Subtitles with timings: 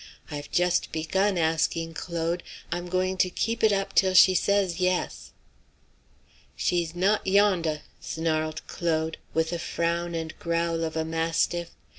[0.31, 5.31] I've just begun asking, Claude; I'm going to keep it up till she says yes."
[6.55, 11.69] "She's not yondah!" snarled Claude, with the frown and growl of a mastiff.